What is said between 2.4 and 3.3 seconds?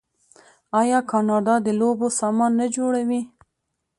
نه جوړوي؟